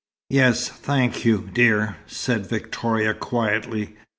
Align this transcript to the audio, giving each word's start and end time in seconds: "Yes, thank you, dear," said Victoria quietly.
"Yes, 0.31 0.67
thank 0.67 1.25
you, 1.25 1.47
dear," 1.53 1.95
said 2.07 2.47
Victoria 2.49 3.13
quietly. 3.13 3.97